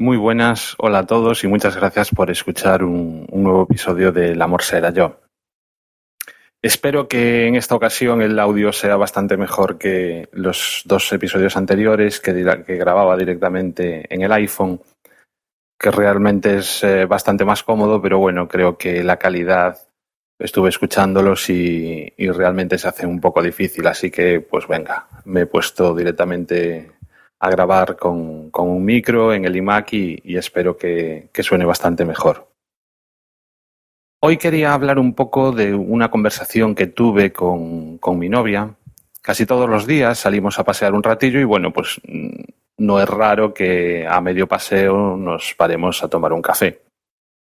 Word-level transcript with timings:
Muy 0.00 0.16
buenas, 0.16 0.76
hola 0.78 1.00
a 1.00 1.06
todos 1.06 1.42
y 1.42 1.48
muchas 1.48 1.74
gracias 1.74 2.10
por 2.10 2.30
escuchar 2.30 2.84
un, 2.84 3.26
nuevo 3.32 3.64
episodio 3.64 4.12
de 4.12 4.30
El 4.30 4.40
amor 4.40 4.62
será 4.62 4.90
yo. 4.90 5.18
Espero 6.62 7.08
que 7.08 7.48
en 7.48 7.56
esta 7.56 7.74
ocasión 7.74 8.22
el 8.22 8.38
audio 8.38 8.72
sea 8.72 8.94
bastante 8.94 9.36
mejor 9.36 9.76
que 9.76 10.28
los 10.30 10.82
dos 10.84 11.12
episodios 11.12 11.56
anteriores 11.56 12.20
que, 12.20 12.32
grababa 12.32 13.16
directamente 13.16 14.06
en 14.14 14.22
el 14.22 14.30
iPhone, 14.30 14.80
que 15.76 15.90
realmente 15.90 16.58
es 16.58 16.84
eh, 16.84 17.06
bastante 17.06 17.44
más 17.44 17.64
cómodo, 17.64 18.00
pero 18.00 18.20
bueno, 18.20 18.46
creo 18.46 18.78
que 18.78 19.02
la 19.02 19.16
calidad 19.16 19.78
estuve 20.38 20.68
escuchándolos 20.68 21.50
y, 21.50 22.14
realmente 22.16 22.78
se 22.78 22.86
hace 22.86 23.04
un 23.04 23.20
poco 23.20 23.42
difícil, 23.42 23.84
así 23.88 24.12
que 24.12 24.40
pues 24.40 24.68
venga, 24.68 25.08
me 25.24 25.40
he 25.40 25.46
puesto 25.46 25.92
directamente 25.92 26.97
a 27.40 27.50
grabar 27.50 27.96
con, 27.96 28.50
con 28.50 28.68
un 28.68 28.84
micro 28.84 29.32
en 29.32 29.44
el 29.44 29.56
iMac 29.56 29.92
y, 29.92 30.36
espero 30.36 30.76
que, 30.76 31.28
que, 31.32 31.42
suene 31.42 31.64
bastante 31.64 32.04
mejor. 32.04 32.48
Hoy 34.20 34.36
quería 34.36 34.74
hablar 34.74 34.98
un 34.98 35.14
poco 35.14 35.52
de 35.52 35.74
una 35.74 36.10
conversación 36.10 36.74
que 36.74 36.88
tuve 36.88 37.32
con, 37.32 37.98
con 37.98 38.18
mi 38.18 38.28
novia. 38.28 38.74
Casi 39.22 39.46
todos 39.46 39.68
los 39.68 39.86
días 39.86 40.18
salimos 40.18 40.58
a 40.58 40.64
pasear 40.64 40.94
un 40.94 41.02
ratillo 41.02 41.38
y 41.38 41.44
bueno, 41.44 41.72
pues 41.72 42.00
no 42.78 43.00
es 43.00 43.08
raro 43.08 43.54
que 43.54 44.06
a 44.08 44.20
medio 44.20 44.48
paseo 44.48 45.16
nos 45.16 45.54
paremos 45.54 46.02
a 46.02 46.08
tomar 46.08 46.32
un 46.32 46.42
café. 46.42 46.87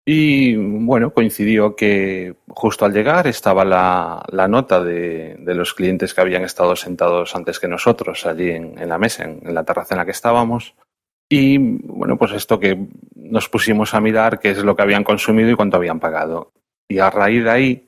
Y 0.06 0.56
bueno, 0.56 1.14
coincidió 1.14 1.76
que 1.78 2.36
justo 2.50 2.84
al 2.84 2.94
llegar 2.94 3.26
estaba 3.28 3.64
la, 3.64 4.24
la 4.30 4.50
nota 4.50 4.84
de, 4.84 5.36
de, 5.40 5.56
los 5.56 5.74
clientes 5.74 6.14
que 6.14 6.20
habían 6.20 6.44
estado 6.44 6.76
sentados 6.76 7.34
antes 7.36 7.58
que 7.58 7.70
nosotros 7.70 8.26
allí 8.26 8.50
en, 8.50 8.78
en 8.78 8.90
la 8.90 8.98
mesa, 8.98 9.24
en, 9.24 9.54
la 9.54 9.64
terraza 9.64 9.96
en 9.96 10.00
la 10.00 10.06
que 10.06 10.12
estábamos. 10.12 10.76
Y 11.30 11.58
bueno, 11.58 12.18
pues 12.18 12.34
esto 12.34 12.60
que 12.60 12.86
nos 13.16 13.48
pusimos 13.48 13.94
a 13.94 14.02
mirar 14.02 14.40
qué 14.40 14.52
es 14.52 14.64
lo 14.64 14.76
que 14.76 14.82
habían 14.82 15.06
consumido 15.06 15.50
y 15.50 15.56
cuánto 15.56 15.78
habían 15.78 16.02
pagado. 16.02 16.52
Y 16.90 17.00
a 17.00 17.10
raíz 17.10 17.46
de 17.46 17.50
ahí, 17.50 17.88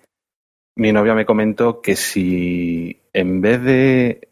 mi 0.78 0.94
novia 0.94 1.16
me 1.16 1.26
comentó 1.26 1.82
que 1.82 1.98
si 1.98 3.02
en 3.12 3.42
vez 3.42 3.62
de 3.62 4.30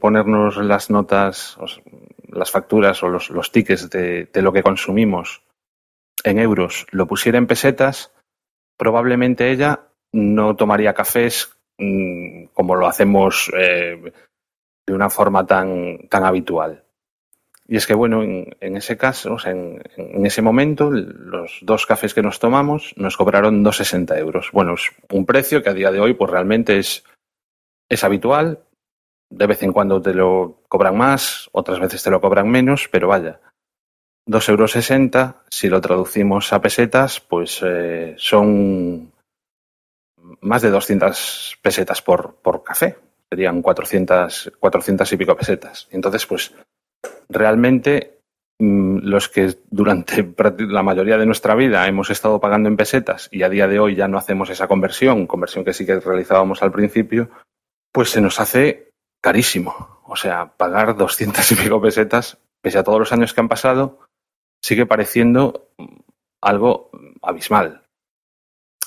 ponernos 0.00 0.56
las 0.56 0.88
notas, 0.88 1.58
las 2.30 2.50
facturas 2.50 3.02
o 3.02 3.08
los, 3.08 3.28
los 3.28 3.52
tickets 3.52 3.90
de, 3.90 4.24
de 4.24 4.42
lo 4.42 4.54
que 4.54 4.62
consumimos 4.62 5.42
en 6.26 6.40
euros 6.40 6.86
lo 6.90 7.06
pusiera 7.06 7.38
en 7.38 7.46
pesetas, 7.46 8.12
probablemente 8.76 9.50
ella 9.50 9.80
no 10.12 10.56
tomaría 10.56 10.92
cafés 10.92 11.56
mmm, 11.78 12.46
como 12.52 12.74
lo 12.74 12.86
hacemos 12.86 13.50
eh, 13.56 14.12
de 14.86 14.94
una 14.94 15.08
forma 15.08 15.46
tan, 15.46 16.08
tan 16.08 16.24
habitual. 16.24 16.82
Y 17.68 17.76
es 17.76 17.86
que, 17.86 17.94
bueno, 17.94 18.22
en, 18.22 18.56
en 18.60 18.76
ese 18.76 18.96
caso, 18.96 19.36
en, 19.44 19.82
en, 19.96 20.24
ese 20.24 20.40
momento, 20.40 20.90
los 20.90 21.58
dos 21.62 21.84
cafés 21.84 22.14
que 22.14 22.22
nos 22.22 22.38
tomamos 22.38 22.94
nos 22.96 23.16
cobraron 23.16 23.64
2,60 23.64 24.18
euros. 24.18 24.50
Bueno, 24.52 24.74
es 24.74 24.92
un 25.10 25.26
precio 25.26 25.62
que 25.62 25.70
a 25.70 25.74
día 25.74 25.90
de 25.90 25.98
hoy, 26.00 26.14
pues 26.14 26.30
realmente 26.30 26.78
es, 26.78 27.04
es 27.88 28.04
habitual. 28.04 28.60
De 29.30 29.48
vez 29.48 29.64
en 29.64 29.72
cuando 29.72 30.00
te 30.00 30.14
lo 30.14 30.60
cobran 30.68 30.96
más, 30.96 31.48
otras 31.50 31.80
veces 31.80 32.04
te 32.04 32.10
lo 32.10 32.20
cobran 32.20 32.48
menos, 32.48 32.88
pero 32.88 33.08
vaya, 33.08 33.40
2,60 34.28 34.50
euros, 34.50 35.34
si 35.50 35.68
lo 35.68 35.80
traducimos 35.80 36.52
a 36.52 36.60
pesetas, 36.60 37.20
pues 37.20 37.60
eh, 37.64 38.14
son 38.18 39.12
más 40.40 40.62
de 40.62 40.70
200 40.70 41.58
pesetas 41.62 42.02
por, 42.02 42.34
por 42.42 42.64
café. 42.64 42.96
Serían 43.30 43.62
400, 43.62 44.52
400 44.58 45.12
y 45.12 45.16
pico 45.16 45.36
pesetas. 45.36 45.88
Entonces, 45.90 46.26
pues 46.26 46.54
realmente 47.28 48.18
mmm, 48.58 48.98
los 49.02 49.28
que 49.28 49.54
durante 49.70 50.34
la 50.58 50.82
mayoría 50.82 51.18
de 51.18 51.26
nuestra 51.26 51.54
vida 51.54 51.86
hemos 51.86 52.10
estado 52.10 52.40
pagando 52.40 52.68
en 52.68 52.76
pesetas 52.76 53.28
y 53.30 53.42
a 53.42 53.48
día 53.48 53.68
de 53.68 53.78
hoy 53.78 53.94
ya 53.94 54.08
no 54.08 54.18
hacemos 54.18 54.50
esa 54.50 54.68
conversión, 54.68 55.26
conversión 55.26 55.64
que 55.64 55.72
sí 55.72 55.86
que 55.86 56.00
realizábamos 56.00 56.62
al 56.62 56.72
principio, 56.72 57.30
pues 57.92 58.10
se 58.10 58.20
nos 58.20 58.40
hace 58.40 58.90
carísimo. 59.20 60.00
O 60.04 60.16
sea, 60.16 60.56
pagar 60.56 60.96
200 60.96 61.52
y 61.52 61.54
pico 61.56 61.80
pesetas, 61.80 62.38
pese 62.60 62.78
a 62.78 62.84
todos 62.84 62.98
los 62.98 63.12
años 63.12 63.34
que 63.34 63.40
han 63.40 63.48
pasado, 63.48 64.05
sigue 64.62 64.86
pareciendo 64.86 65.68
algo 66.40 66.90
abismal. 67.22 67.82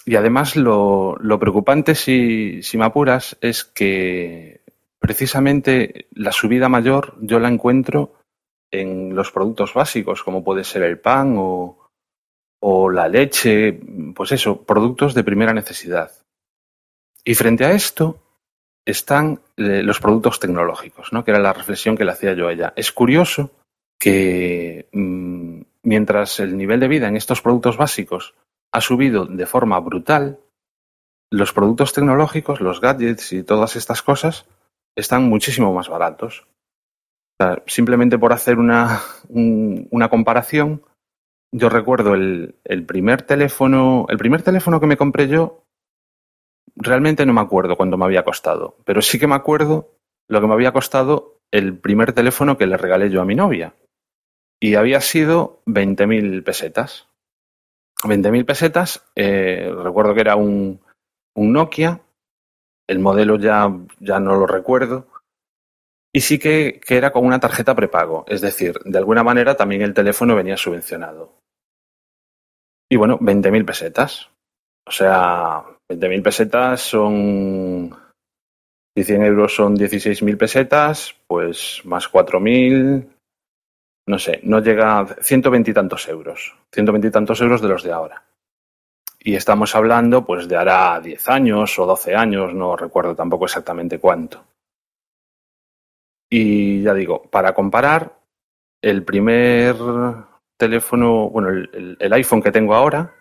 Y 0.06 0.16
además 0.16 0.56
lo, 0.56 1.18
preocupante, 1.40 1.94
si, 1.94 2.62
me 2.76 2.86
apuras, 2.86 3.38
es 3.42 3.64
que 3.64 4.62
precisamente 5.00 6.08
la 6.12 6.32
subida 6.32 6.70
mayor 6.70 7.16
yo 7.22 7.40
la 7.40 7.48
encuentro 7.48 8.16
en 8.72 9.16
los 9.16 9.32
productos 9.32 9.74
básicos, 9.74 10.24
como 10.24 10.44
puede 10.44 10.64
ser 10.64 10.84
el 10.84 11.00
pan 11.00 11.36
o, 11.38 11.90
o 12.60 12.90
la 12.90 13.08
leche, 13.08 13.80
pues 14.16 14.32
eso, 14.32 14.64
productos 14.64 15.14
de 15.14 15.24
primera 15.24 15.54
necesidad. 15.54 16.12
Y 17.24 17.36
frente 17.36 17.66
a 17.66 17.72
esto 17.74 18.20
están 18.86 19.42
eh, 19.58 19.84
los 19.84 20.00
productos 20.00 20.40
tecnológicos, 20.40 21.14
¿no? 21.14 21.24
que 21.24 21.32
era 21.32 21.40
la 21.40 21.54
reflexión 21.54 21.96
que 21.96 22.06
le 22.06 22.12
hacía 22.12 22.34
yo 22.34 22.48
a 22.48 22.54
ella. 22.54 22.74
Es 22.76 22.92
curioso 22.92 23.52
que 24.00 24.88
mmm, 24.92 25.59
mientras 25.90 26.40
el 26.40 26.56
nivel 26.56 26.80
de 26.80 26.88
vida 26.88 27.08
en 27.08 27.16
estos 27.16 27.42
productos 27.42 27.76
básicos 27.76 28.36
ha 28.72 28.80
subido 28.80 29.26
de 29.26 29.48
forma 29.48 29.80
brutal, 29.80 30.40
los 31.32 31.52
productos 31.52 31.94
tecnológicos, 31.94 32.62
los 32.62 32.80
gadgets 32.80 33.34
y 33.34 33.42
todas 33.42 33.76
estas 33.76 34.04
cosas 34.04 34.46
están 34.96 35.24
muchísimo 35.24 35.74
más 35.74 35.90
baratos. 35.90 36.46
Simplemente 37.66 38.20
por 38.20 38.34
hacer 38.34 38.60
una, 38.60 39.00
un, 39.30 39.88
una 39.90 40.10
comparación, 40.10 40.84
yo 41.52 41.70
recuerdo 41.70 42.14
el, 42.14 42.54
el, 42.66 42.86
primer 42.86 43.24
teléfono, 43.24 44.06
el 44.10 44.20
primer 44.20 44.44
teléfono 44.44 44.80
que 44.80 44.86
me 44.86 44.98
compré 44.98 45.28
yo, 45.28 45.64
realmente 46.76 47.26
no 47.26 47.34
me 47.34 47.42
acuerdo 47.42 47.76
cuánto 47.76 47.98
me 47.98 48.06
había 48.06 48.24
costado, 48.24 48.78
pero 48.86 49.02
sí 49.02 49.18
que 49.18 49.26
me 49.26 49.34
acuerdo 49.34 49.96
lo 50.28 50.40
que 50.40 50.46
me 50.46 50.54
había 50.54 50.72
costado 50.72 51.40
el 51.50 51.80
primer 51.80 52.14
teléfono 52.14 52.60
que 52.60 52.68
le 52.68 52.78
regalé 52.78 53.10
yo 53.10 53.22
a 53.22 53.26
mi 53.26 53.34
novia 53.34 53.74
y 54.60 54.76
había 54.76 55.02
sido 55.02 55.62
20.000 55.66 56.44
pesetas. 56.44 57.08
20.000 58.04 58.46
pesetas, 58.46 59.06
eh, 59.16 59.72
recuerdo 59.84 60.14
que 60.14 60.22
era 60.22 60.36
un, 60.36 60.82
un, 61.36 61.54
Nokia, 61.54 62.02
el 62.88 63.00
modelo 63.00 63.38
ya, 63.38 63.70
ya 64.00 64.20
no 64.20 64.36
lo 64.36 64.48
recuerdo, 64.48 65.08
y 66.14 66.22
sí 66.22 66.40
que, 66.40 66.80
que, 66.86 66.98
era 66.98 67.12
con 67.12 67.26
una 67.26 67.40
tarjeta 67.40 67.76
prepago, 67.76 68.26
es 68.28 68.42
decir, 68.42 68.80
de 68.86 68.98
alguna 68.98 69.24
manera 69.24 69.56
también 69.56 69.82
el 69.82 69.94
teléfono 69.94 70.36
venía 70.36 70.56
subvencionado. 70.56 71.40
Y 72.92 72.96
bueno, 72.96 73.20
20.000 73.20 73.66
pesetas. 73.66 74.30
O 74.88 74.92
sea, 74.92 75.64
20.000 75.90 76.24
pesetas 76.24 76.82
son... 76.82 77.96
Si 78.98 79.04
100 79.04 79.24
euros 79.24 79.54
son 79.54 79.78
16.000 79.78 80.38
pesetas, 80.38 81.16
pues 81.28 81.82
más 81.86 82.12
4.000, 82.12 83.08
no 84.10 84.18
sé, 84.18 84.40
no 84.42 84.60
llega 84.60 85.00
a 85.00 85.06
ciento 85.22 85.52
veintitantos 85.52 86.08
euros, 86.08 86.56
ciento 86.74 86.92
veintitantos 86.92 87.40
euros 87.42 87.62
de 87.62 87.68
los 87.68 87.84
de 87.84 87.92
ahora. 87.92 88.24
Y 89.20 89.36
estamos 89.36 89.76
hablando, 89.76 90.26
pues, 90.26 90.48
de 90.48 90.58
hará 90.58 91.00
10 91.00 91.30
años 91.30 91.78
o 91.78 91.86
12 91.86 92.16
años, 92.16 92.52
no 92.56 92.76
recuerdo 92.76 93.16
tampoco 93.16 93.46
exactamente 93.46 94.00
cuánto. 94.00 94.44
Y 96.28 96.82
ya 96.82 96.96
digo, 96.96 97.22
para 97.22 97.54
comparar, 97.54 98.18
el 98.82 99.04
primer 99.04 99.76
teléfono, 100.58 101.30
bueno, 101.30 101.50
el, 101.50 102.14
iPhone 102.14 102.42
que 102.42 102.52
tengo 102.52 102.74
ahora 102.74 103.14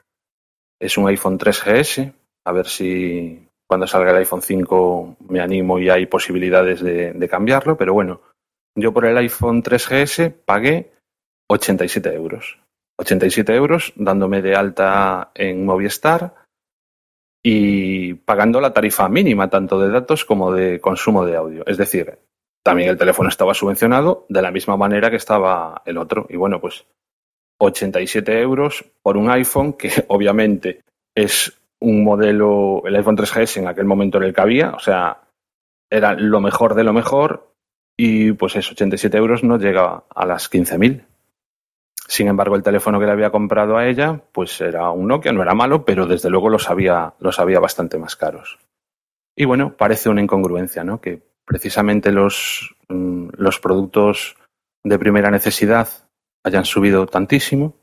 es 0.81 0.97
un 0.97 1.07
iPhone 1.09 1.39
3GS, 1.39 2.15
a 2.47 2.53
ver 2.53 2.67
si 2.67 3.47
cuando 3.67 3.87
salga 3.87 4.13
el 4.13 4.19
iPhone 4.19 4.41
5 4.41 5.17
me 5.29 5.41
animo 5.41 5.79
y 5.79 5.91
hay 5.91 6.07
posibilidades 6.07 6.81
de, 6.81 7.13
de 7.13 7.29
cambiarlo, 7.29 7.77
pero 7.77 7.93
bueno, 7.93 8.23
yo 8.79 8.93
por 8.93 9.07
el 9.07 9.17
iPhone 9.19 9.63
3GS 9.63 10.33
pagué 10.45 10.93
87 11.49 12.15
euros. 12.15 12.59
87 12.99 13.55
euros 13.55 13.93
dándome 13.97 14.43
de 14.43 14.55
alta 14.55 15.31
en 15.35 15.65
Movistar 15.65 16.35
y 17.43 18.15
pagando 18.15 18.61
la 18.61 18.73
tarifa 18.73 19.09
mínima 19.09 19.49
tanto 19.49 19.81
de 19.81 19.91
datos 19.91 20.25
como 20.25 20.53
de 20.53 20.81
consumo 20.81 21.25
de 21.25 21.37
audio. 21.37 21.65
Es 21.67 21.77
decir, 21.77 22.19
también 22.63 22.91
el 22.91 22.99
teléfono 22.99 23.29
estaba 23.29 23.55
subvencionado 23.55 24.27
de 24.29 24.43
la 24.43 24.51
misma 24.51 24.77
manera 24.77 25.11
que 25.11 25.17
estaba 25.17 25.83
el 25.85 25.99
otro. 25.99 26.27
Y 26.29 26.37
bueno, 26.37 26.61
pues 26.61 26.85
87 27.61 28.41
euros 28.41 28.85
por 29.03 29.17
un 29.17 29.31
iPhone 29.31 29.73
que 29.73 29.91
obviamente 30.09 30.83
es 31.15 31.61
un 31.81 32.05
modelo, 32.05 32.83
el 32.85 32.97
iPhone 32.97 33.17
3GS 33.17 33.59
en 33.59 33.69
aquel 33.69 33.87
momento 33.87 34.19
en 34.19 34.25
el 34.25 34.35
que 34.35 34.41
había, 34.41 34.71
o 34.71 34.81
sea, 34.81 35.23
era 35.91 36.15
lo 36.15 36.41
mejor 36.41 36.75
de 36.75 36.85
lo 36.85 36.93
mejor 36.93 37.48
y 38.01 38.33
pues 38.33 38.55
es 38.55 38.71
87 38.71 39.19
euros 39.19 39.43
no 39.43 39.59
llega 39.59 40.05
a 40.15 40.25
las 40.25 40.51
15.000. 40.51 41.05
Sin 42.07 42.29
embargo, 42.29 42.55
el 42.55 42.63
teléfono 42.63 43.01
que 43.01 43.07
le 43.07 43.13
había 43.13 43.31
comprado 43.31 43.77
a 43.77 43.87
ella, 43.87 44.23
pues 44.33 44.61
era 44.61 44.91
un 44.91 45.09
Nokia, 45.09 45.33
no 45.33 45.43
era 45.43 45.53
malo, 45.53 45.85
pero 45.85 46.07
desde 46.07 46.31
luego 46.31 46.49
los 46.49 46.71
había, 46.71 47.15
los 47.19 47.41
había 47.41 47.59
bastante 47.59 47.99
más 47.99 48.15
caros. 48.15 48.59
Y 49.37 49.45
bueno, 49.45 49.77
parece 49.77 50.09
una 50.09 50.23
incongruencia, 50.23 50.85
¿no? 50.85 51.01
Que 51.01 51.21
precisamente 51.45 52.13
los, 52.13 52.77
mm, 52.89 53.31
los 53.37 53.59
productos 53.59 54.37
de 54.85 54.99
primera 54.99 55.31
necesidad 55.31 55.89
hayan 56.45 56.65
subido 56.65 57.07
tantísimo 57.07 57.75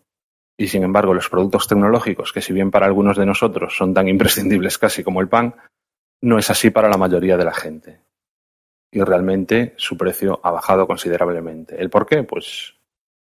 y 0.57 0.67
sin 0.67 0.83
embargo 0.83 1.13
los 1.13 1.29
productos 1.29 1.67
tecnológicos, 1.67 2.31
que 2.31 2.41
si 2.41 2.53
bien 2.53 2.71
para 2.71 2.85
algunos 2.85 3.17
de 3.17 3.25
nosotros 3.25 3.75
son 3.75 3.93
tan 3.93 4.07
imprescindibles 4.07 4.77
casi 4.77 5.03
como 5.03 5.19
el 5.19 5.27
pan, 5.27 5.55
no 6.21 6.39
es 6.39 6.49
así 6.49 6.69
para 6.69 6.89
la 6.89 6.97
mayoría 6.97 7.35
de 7.35 7.45
la 7.45 7.53
gente. 7.53 8.04
Y 8.91 9.01
realmente 9.01 9.73
su 9.77 9.97
precio 9.97 10.39
ha 10.43 10.51
bajado 10.51 10.87
considerablemente. 10.87 11.81
¿El 11.81 11.89
por 11.89 12.05
qué? 12.05 12.23
Pues, 12.23 12.75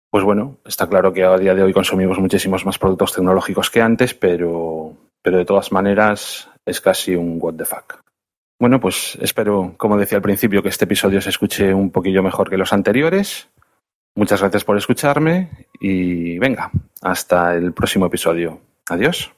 pues 0.10 0.24
bueno, 0.24 0.58
está 0.66 0.88
claro 0.88 1.12
que 1.12 1.24
a 1.24 1.38
día 1.38 1.56
de 1.56 1.64
hoy 1.64 1.74
consumimos 1.74 2.20
muchísimos 2.20 2.66
más 2.66 2.78
productos 2.78 3.14
tecnológicos 3.14 3.70
que 3.70 3.82
antes, 3.82 4.14
pero, 4.14 4.94
pero 5.22 5.38
de 5.38 5.46
todas 5.46 5.72
maneras 5.72 6.50
es 6.66 6.82
casi 6.82 7.16
un 7.16 7.38
what 7.42 7.56
the 7.56 7.66
fuck. 7.66 8.02
Bueno, 8.60 8.80
pues 8.80 9.18
espero, 9.22 9.76
como 9.78 9.98
decía 9.98 10.18
al 10.18 10.24
principio, 10.24 10.64
que 10.64 10.70
este 10.70 10.86
episodio 10.86 11.22
se 11.22 11.30
escuche 11.30 11.74
un 11.74 11.92
poquillo 11.92 12.24
mejor 12.24 12.50
que 12.50 12.58
los 12.58 12.74
anteriores. 12.74 13.50
Muchas 14.16 14.42
gracias 14.42 14.64
por 14.64 14.78
escucharme 14.78 15.68
y 15.80 16.40
venga, 16.40 16.72
hasta 17.02 17.54
el 17.54 17.74
próximo 17.74 18.08
episodio. 18.08 18.60
Adiós. 18.90 19.37